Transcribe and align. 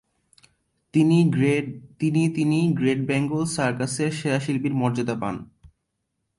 তিনি 0.93 1.17
তিনি 2.35 2.59
great 2.71 2.99
Bengal 3.07 3.43
সার্কাসের 3.55 4.11
সেরা 4.11 4.39
শিল্পীর 4.39 4.73
মর্যাদা 4.73 5.15
পান। 5.21 5.35